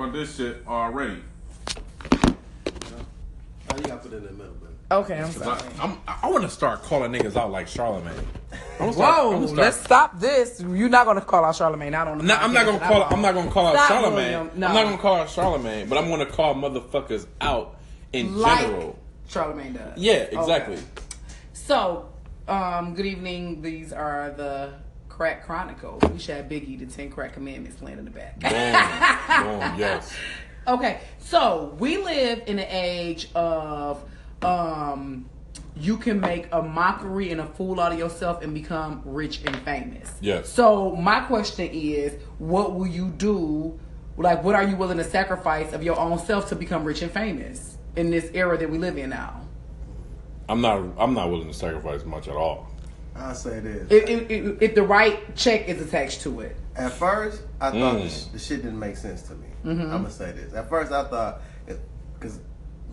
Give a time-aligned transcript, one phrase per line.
[0.00, 1.22] about this shit already.
[3.76, 4.72] You gotta put it in the middle, baby.
[4.90, 5.60] Okay, I'm 'Cause sorry.
[5.78, 8.24] I, I'm, I want to start calling niggas out like Charlamagne.
[8.52, 10.60] I wanna start- I Whoa, wanna start- let's stop this.
[10.66, 11.94] You're not gonna call out Charlamagne.
[11.94, 12.24] I don't.
[12.24, 13.02] No, I'm not gonna call.
[13.04, 14.14] I'm not gonna call out Stop, Charlamagne.
[14.14, 14.50] William.
[14.54, 14.66] No.
[14.68, 17.76] I'm not gonna call out Charlamagne, but I'm gonna call motherfuckers out
[18.12, 18.98] in like general.
[19.28, 19.98] Charlamagne does.
[19.98, 20.76] Yeah, exactly.
[20.76, 20.84] Okay.
[21.52, 22.08] So,
[22.48, 23.60] um, good evening.
[23.60, 24.72] These are the
[25.16, 26.02] Crack Chronicles.
[26.12, 28.38] We should have Biggie, the Ten Crack Commandments playing in the back.
[28.38, 30.14] Boom, boom, yes.
[30.68, 34.04] Okay, so we live in an age of
[34.42, 35.24] um
[35.74, 39.56] you can make a mockery and a fool out of yourself and become rich and
[39.60, 40.12] famous.
[40.20, 40.50] Yes.
[40.50, 43.78] So my question is, what will you do?
[44.18, 47.10] Like, what are you willing to sacrifice of your own self to become rich and
[47.10, 49.46] famous in this era that we live in now?
[50.48, 50.82] I'm not.
[50.98, 52.68] I'm not willing to sacrifice much at all.
[53.16, 53.90] I'll say this.
[53.90, 56.56] If, if, if, if the right check is attached to it.
[56.76, 58.24] At first, I thought Mm.
[58.26, 59.46] the, the shit didn't make sense to me.
[59.64, 59.80] Mm-hmm.
[59.82, 60.52] I'm gonna say this.
[60.52, 61.40] At first, I thought
[62.14, 62.40] because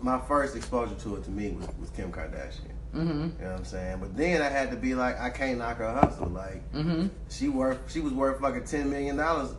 [0.00, 2.72] my first exposure to it to me was, was Kim Kardashian.
[2.94, 3.06] Mm-hmm.
[3.06, 3.98] You know what I'm saying?
[4.00, 6.28] But then I had to be like, I can't knock her hustle.
[6.28, 7.08] Like Mm-hmm.
[7.28, 9.50] she worth, she was worth fucking ten million dollars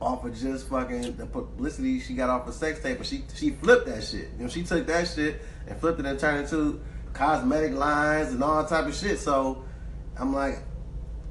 [0.00, 2.98] off of just fucking the publicity she got off of sex tape.
[2.98, 4.28] But she she flipped that shit.
[4.36, 6.80] You know, she took that shit and flipped it and turned it into
[7.14, 9.18] cosmetic lines and all type of shit.
[9.18, 9.64] So
[10.20, 10.58] I'm like,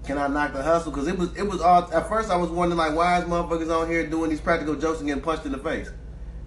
[0.03, 0.91] can I knock the hustle?
[0.91, 3.69] Because it was it was all at first I was wondering like why is motherfuckers
[3.69, 5.89] on here doing these practical jokes and getting punched in the face?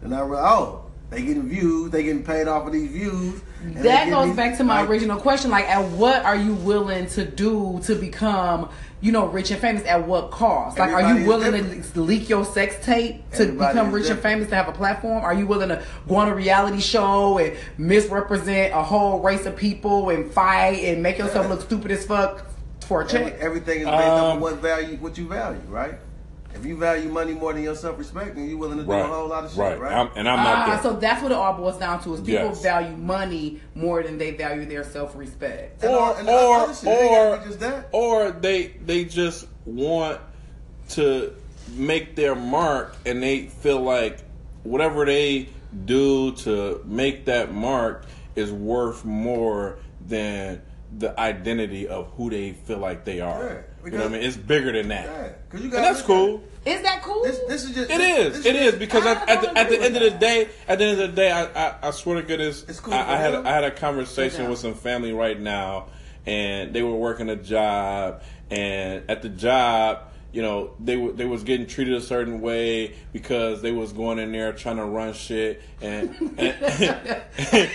[0.00, 0.81] And I realized oh
[1.12, 3.40] they getting views, they getting paid off of these views.
[3.76, 5.50] That goes these- back to my like, original question.
[5.50, 8.70] Like, at what are you willing to do to become,
[9.02, 9.84] you know, rich and famous?
[9.84, 10.78] At what cost?
[10.78, 11.92] Like, are you willing different.
[11.94, 14.72] to leak your sex tape to Everybody become is rich and famous to have a
[14.72, 15.22] platform?
[15.22, 19.54] Are you willing to go on a reality show and misrepresent a whole race of
[19.54, 22.46] people and fight and make yourself look stupid as fuck
[22.86, 23.38] for a Every- check?
[23.40, 25.94] everything is based off Um, of what value what you value, right?
[26.54, 29.00] If you value money more than your self respect, then you're willing to do Right.
[29.00, 29.80] a whole lot of shit, right.
[29.80, 29.92] right?
[29.92, 30.82] I'm, and I'm not Ah, there.
[30.82, 32.62] so that's what it all boils down to: is people Yes.
[32.62, 35.82] value money more than they value their self-respect.
[35.82, 37.88] And or all- and or other shit, it ain't gotta or be just that.
[37.92, 40.18] or they they just want
[40.90, 41.32] to
[41.74, 44.18] make their mark and they feel like
[44.62, 45.48] whatever they
[45.86, 48.04] do to make that mark
[48.36, 50.60] is worth more than
[50.98, 53.64] the identity of who they feel like they are.
[53.84, 54.22] Yeah, you know what I mean?
[54.22, 55.04] It's bigger than that.
[55.06, 56.42] Yeah, 'cause you and gotta that's cool.
[56.64, 57.24] Is that cool?
[57.24, 58.42] This, this is just It this- is.
[58.44, 60.48] this It is because I at, at, the, at the agree end of the day,
[60.68, 63.14] at the end of the day, I I, I swear to goodness, It's cool I,
[63.14, 63.34] I had.
[63.34, 64.50] I had a conversation down.
[64.50, 65.86] with some family right now,
[66.26, 71.24] and they were working a job, and at the job, you know, they were they
[71.24, 75.14] was getting treated a certain way because they was going in there trying to run
[75.14, 76.54] shit, and, and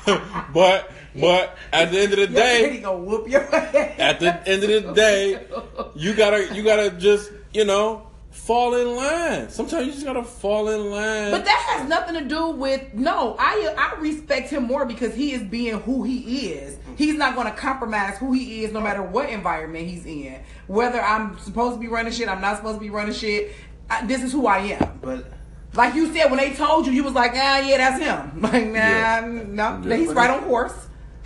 [0.54, 3.98] but but at the end of the Your day, daddy gonna whoop your ass.
[3.98, 5.46] at the end of the day,
[5.94, 9.50] you gotta you gotta just you know fall in line.
[9.50, 11.30] Sometimes you just gotta fall in line.
[11.32, 13.34] But that has nothing to do with no.
[13.38, 16.78] I I respect him more because he is being who he is.
[16.96, 20.38] He's not going to compromise who he is, no matter what environment he's in.
[20.66, 23.52] Whether I'm supposed to be running shit, I'm not supposed to be running shit.
[23.88, 24.98] I, this is who I am.
[25.00, 25.24] But
[25.72, 28.42] Like you said, when they told you, you was like, ah, yeah, that's him.
[28.42, 29.44] Like, nah, Yeah.
[29.48, 29.96] no, Yeah.
[29.96, 30.74] he's right on course.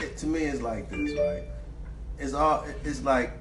[0.05, 1.43] It, to me, it's like this, right?
[2.19, 2.65] It's all.
[2.85, 3.33] It's like,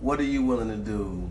[0.00, 1.28] what are you willing to do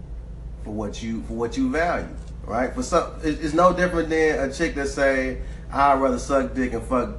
[0.63, 2.07] for what you for what you value,
[2.45, 2.73] right?
[2.73, 6.83] For some, it's no different than a chick that say, "I'd rather suck dick and
[6.83, 7.09] fuck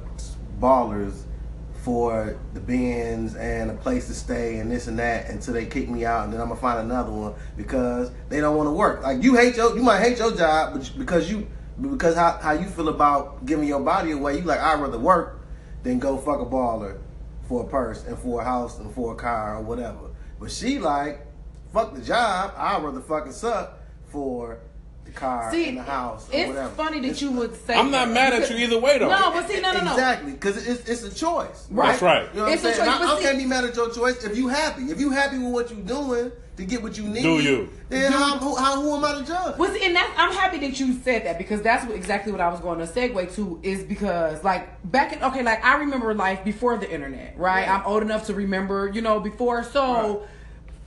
[0.59, 1.23] ballers
[1.83, 5.87] for the bins and a place to stay and this and that until they kick
[5.89, 9.03] me out, and then I'm gonna find another one because they don't want to work."
[9.03, 11.47] Like you hate your, you might hate your job, but because you
[11.81, 15.44] because how how you feel about giving your body away, you like I'd rather work
[15.85, 16.97] than go fuck a baller
[17.47, 20.09] for a purse and for a house and for a car or whatever.
[20.39, 21.25] But she like,
[21.71, 22.53] fuck the job.
[22.57, 24.57] I'd rather fucking suck for
[25.05, 26.69] the car See, and the house or it's whatever.
[26.69, 27.75] funny that It's- you would say.
[27.75, 28.13] I'm not that.
[28.15, 29.09] mad at you either way though.
[29.09, 29.91] No, but see, no, no, no.
[29.91, 31.67] Exactly, because it's it's a choice.
[31.69, 31.89] Right.
[31.91, 32.27] That's right.
[32.33, 32.89] You know what It's I'm a saying?
[32.99, 34.83] choice, I, I can't be mad at your choice if you happy.
[34.85, 37.69] If you happy with what you're doing to get what you need, Do you?
[37.89, 39.57] Then how, who, how who am I to judge?
[39.57, 42.47] Was and that I'm happy that you said that because that's what, exactly what I
[42.49, 46.43] was going to segue to is because like back in okay like I remember life
[46.43, 47.77] before the internet right Yeah.
[47.79, 50.25] I'm old enough to remember you know before so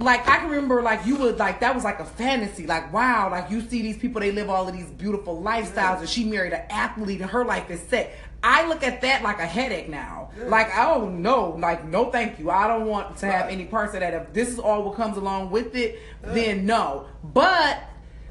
[0.00, 3.31] like I can remember like you would like that was like a fantasy like wow
[3.31, 5.99] like you see these people they live all of these beautiful lifestyles Yeah.
[6.00, 9.40] and she married an athlete and her life is set I look at that like
[9.40, 10.44] a headache now Yeah.
[10.46, 13.52] like oh no like no thank you I don't want to have Right.
[13.52, 17.06] any parts of that if this is all what comes along with it then no
[17.25, 17.82] but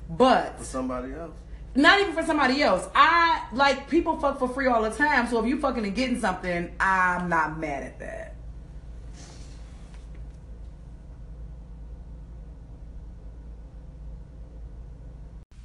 [0.09, 1.33] but For somebody else.
[1.75, 2.87] not even for somebody else.
[2.95, 5.27] I like people fuck for free all the time.
[5.27, 8.35] So if you fucking and getting something, I'm not mad at that.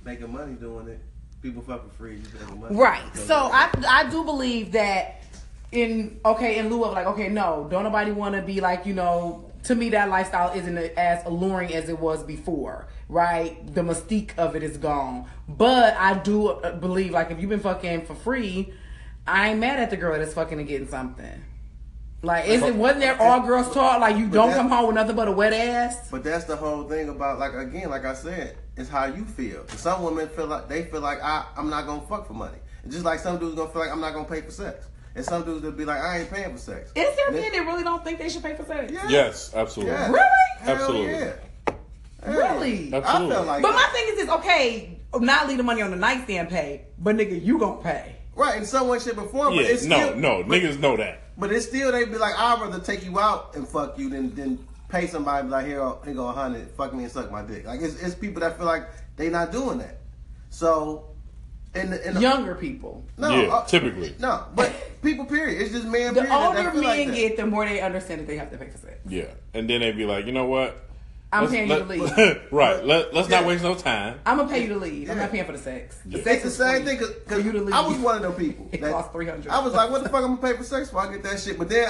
[0.05, 1.00] making money doing it.
[1.43, 2.17] People fuck for free.
[2.17, 2.67] You.
[2.71, 3.03] Right.
[3.15, 5.23] So, So I I do believe that
[5.73, 8.93] in okay in lieu of like okay no don't nobody want to be like you
[8.93, 14.37] know to me that lifestyle isn't as alluring as it was before right the mystique
[14.37, 18.15] of it is gone but I do uh, believe like if you've been fucking for
[18.15, 18.75] free
[19.27, 21.44] I ain't mad at the girl that's fucking and getting something.
[22.23, 24.00] Like, is it wasn't there all girls talk?
[24.00, 26.09] Like, you don't come home with nothing but a wet ass.
[26.11, 29.67] But that's the whole thing about like again, like I said, it's how you feel.
[29.69, 32.59] Some women feel like they feel like I, I'm not gonna fuck for money.
[32.85, 34.87] It's just like some dudes gonna feel like I'm not gonna pay for sex.
[35.15, 36.91] And some dudes will be like, I ain't paying for sex.
[36.95, 38.91] Is there And men that really don't think they should pay for sex?
[38.93, 39.09] Yeah.
[39.09, 39.93] Yes, absolutely.
[39.95, 40.07] Yeah.
[40.11, 40.27] Really?
[40.61, 41.13] Hell Absolutely.
[41.13, 41.33] Yeah.
[42.25, 42.89] Hell Really?
[42.89, 42.97] yeah.
[42.97, 43.35] I Absolutely.
[43.35, 46.49] felt like But my thing is this: okay, not leave the money on the nightstand,
[46.49, 48.17] pay, but nigga, you gonna pay.
[48.35, 49.55] right in some way, shape, or form.
[49.55, 51.19] but it's no, still, no, but, niggas know that.
[51.37, 54.35] But it's still they'd be like, I'd rather take you out and fuck you than
[54.35, 57.43] than pay somebody be like here, here go a hundred, fuck me and suck my
[57.43, 57.65] dick.
[57.67, 58.85] Like it's, it's people that feel like
[59.17, 59.99] they not doing that.
[60.50, 61.06] So,
[61.75, 63.03] in the, in the Younger people.
[63.17, 64.15] no, Yeah, uh, typically.
[64.21, 64.71] no, but
[65.03, 65.62] people period.
[65.62, 66.12] It's just man.
[66.15, 68.37] The period, that- that older feel like men get, the more they understand that they
[68.37, 68.99] have to pay for sex.
[69.09, 69.25] Yeah,
[69.55, 70.77] and then they'd be like, you know what?
[71.33, 72.43] I'm Let's- paying you to leave.
[72.53, 72.85] right.
[72.85, 74.21] Let, let's not waste no time.
[74.27, 75.09] I'm gonna pay you to leave.
[75.11, 75.99] I'm not paying for the sex.
[76.05, 76.25] The Yeah.
[76.25, 77.75] sex It's the same free thing for you to because leave.
[77.75, 78.69] I was one of them people.
[78.73, 79.49] It that- costs 300.
[79.50, 80.99] I was like, what the fuck I'm gonna pay for sex for?
[80.99, 81.59] I get that shit.
[81.59, 81.89] But then,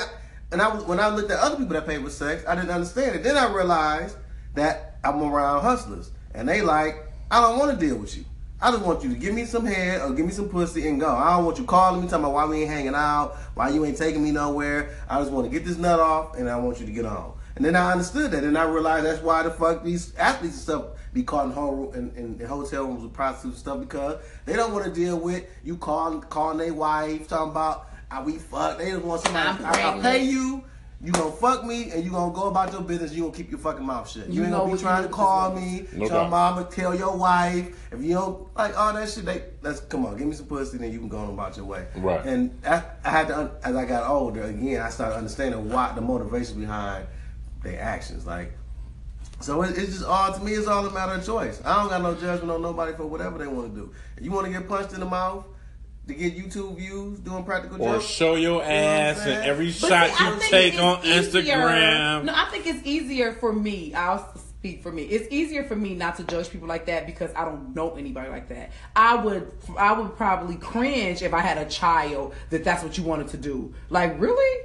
[0.53, 3.17] and I when I looked at other people that paid for sex, I didn't understand
[3.17, 3.23] it.
[3.23, 4.17] Then I realized
[4.55, 6.97] that I'm around hustlers, and they like,
[7.31, 8.25] I don't want to deal with you.
[8.61, 11.01] I just want you to give me some head or give me some pussy and
[11.01, 11.09] go.
[11.09, 13.85] I don't want you calling me talking about why we ain't hanging out, why you
[13.85, 14.95] ain't taking me nowhere.
[15.09, 17.33] I just want to get this nut off, and I want you to get on.
[17.57, 20.63] And then I understood that, and I realized that's why the fuck these athletes and
[20.63, 24.23] stuff be caught in, ho- in, in, in hotel rooms with prostitutes and stuff because
[24.47, 28.37] they don't want to deal with you calling calling their wife talking about how we
[28.37, 28.79] fuck.
[28.79, 29.65] They just want somebody.
[29.65, 30.63] I'm I, I pay you.
[31.05, 33.13] You gonna fuck me and you gonna go about your business.
[33.13, 34.29] You gonna keep your fucking mouth shut.
[34.29, 35.87] You, You ain't gonna be trying to call me.
[35.93, 37.91] No tell mama, tell your wife.
[37.91, 40.79] If you don't like all that shit, they let's come on, give me some pussy,
[40.79, 41.87] then you can go on about your way.
[41.97, 42.25] Right.
[42.25, 46.03] And I, I had to as I got older again, I started understanding why the
[46.03, 47.07] motivation behind
[47.65, 48.25] their actions.
[48.25, 48.53] Like,
[49.41, 50.53] so it, it's just all to me.
[50.53, 51.61] It's all a matter of choice.
[51.65, 53.93] I don't got no judgment on nobody for whatever they want to do.
[54.17, 55.47] If you want to get punched in the mouth
[56.13, 59.67] to get YouTube views doing practical Or jokes, show your what I'm ass and every
[59.67, 62.25] But shot see, you take on easier- Instagram.
[62.25, 63.95] No, I think it's easier for me.
[63.95, 65.03] I'll speak for me.
[65.03, 68.31] It's easier for me not to judge people like that because I don't know anybody
[68.31, 68.71] like that.
[68.95, 73.03] I would, I would probably cringe if I had a child that that's what you
[73.03, 73.75] wanted to do.
[73.91, 74.65] Like, really?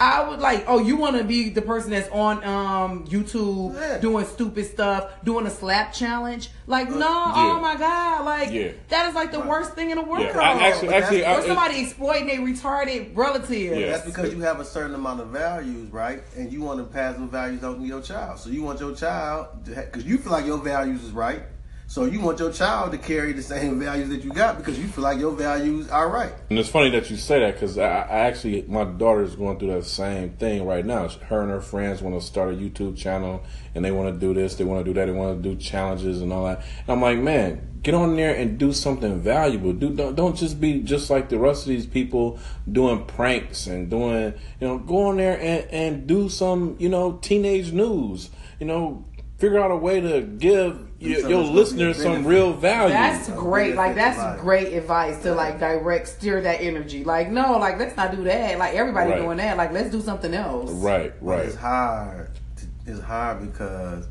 [0.00, 3.98] I would like, oh, you want to be the person that's on um YouTube Yeah.
[3.98, 6.48] doing stupid stuff, doing a slap challenge?
[6.66, 7.32] Like, no, yeah.
[7.36, 8.72] oh my god, like Yeah.
[8.88, 10.22] that is like the worst thing in the world.
[10.24, 13.78] Yeah, I actually, actually, that's- I, or somebody exploiting a retarded relative.
[13.78, 13.90] Yeah.
[13.90, 16.22] That's because you have a certain amount of values, right?
[16.36, 18.40] And you want to pass those values on to your child.
[18.40, 21.42] So you want your child, because you feel like your values is right.
[21.88, 24.88] So you want your child to carry the same values that you got because you
[24.88, 26.32] feel like your values are right.
[26.50, 29.58] And it's funny that you say that because I, I actually, my daughter is going
[29.58, 31.08] through that same thing right now.
[31.08, 33.44] Her and her friends want to start a YouTube channel
[33.74, 35.56] and they want to do this, they want to do that, they want to do
[35.56, 36.64] challenges and all that.
[36.80, 39.72] And I'm like, man, get on there and do something valuable.
[39.72, 42.40] Do don't, don't just be just like the rest of these people
[42.70, 47.12] doing pranks and doing, you know, go on there and, and do some, you know,
[47.22, 48.30] teenage news.
[48.58, 49.04] You know,
[49.38, 52.52] figure out a way to give your, your that's gonna be a listeners some real
[52.52, 52.92] value.
[52.94, 53.74] That's great.
[53.74, 54.38] Like that's Right.
[54.40, 57.04] great advice to like direct steer that energy.
[57.04, 58.58] Like no, like let's not do that.
[58.58, 59.20] Like everybody Right.
[59.20, 59.56] doing that.
[59.56, 60.70] Like let's do something else.
[60.72, 61.46] right, But right.
[61.46, 62.30] it's hard.
[62.56, 64.06] To, it's hard because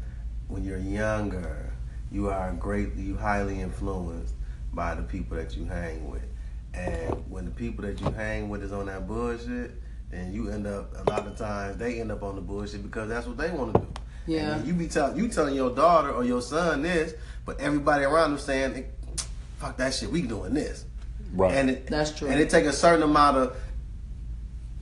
[0.47, 1.73] when you're younger,
[2.11, 4.35] you are greatly, you highly influenced
[4.73, 6.21] by the people that you hang with.
[6.75, 9.71] And when the people that you hang with is on that bullshit,
[10.11, 13.09] then you end up a lot of times they end up on the bullshit because
[13.09, 13.87] that's what they want to do.
[14.27, 14.55] Yeah.
[14.55, 17.13] And you be telling you telling your daughter or your son this,
[17.45, 18.85] but everybody around them saying,
[19.59, 20.85] "Fuck that shit, we doing this."
[21.33, 21.53] Right.
[21.53, 22.27] And it, That's true.
[22.29, 23.57] And it take a certain amount of,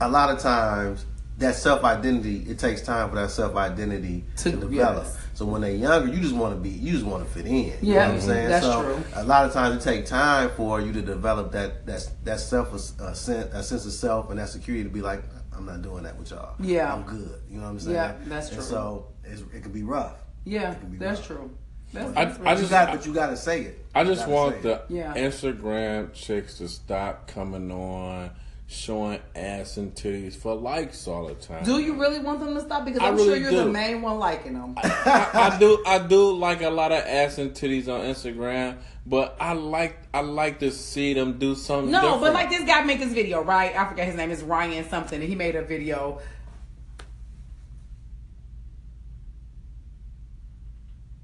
[0.00, 1.04] a lot of times,
[1.38, 2.44] that self identity.
[2.48, 5.04] It takes time for that self identity to, To- develop.
[5.04, 5.18] yes.
[5.34, 7.54] So when they're younger, you just want to be, you just want to fit in.
[7.54, 8.48] You Yeah, know what I'm saying?
[8.50, 9.04] that's so true.
[9.14, 12.72] A lot of times it takes time for you to develop that that that self
[12.72, 15.24] uh, a sense a sense of self and that security to be like,
[15.56, 16.54] I'm not doing that with y'all.
[16.60, 16.92] Yeah.
[16.92, 17.40] I'm good.
[17.48, 17.94] You know what I'm saying?
[17.96, 18.58] Yeah, that's true.
[18.58, 20.16] And so it's, it can be rough.
[20.44, 21.26] Yeah, It can be that's rough.
[21.38, 21.58] true.
[21.92, 23.86] That's, I- that's I But you just- got, but you got to say it.
[23.94, 24.82] I just want the.
[24.88, 25.14] Yeah.
[25.14, 28.30] Instagram chicks to stop coming on
[28.74, 31.64] showing ass and titties for likes all the time.
[31.64, 32.84] do you really want them to stop?
[32.84, 33.56] Because I I'm really sure you're do.
[33.58, 34.74] the main one liking them.
[34.76, 39.36] I, I do I do like a lot of ass and titties on Instagram, but
[39.40, 41.90] I like I like to see them do something.
[41.90, 42.20] No, different.
[42.22, 43.74] but like this guy made this video, right?
[43.76, 46.20] I forget his name is Ryan something, and he made a video.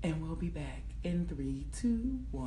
[0.03, 2.39] And we'll be back in three, two, one.